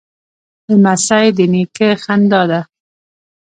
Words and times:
لمسی 0.69 1.27
د 1.37 1.39
نیکه 1.53 1.89
خندا 2.03 2.41
ده. 2.49 2.61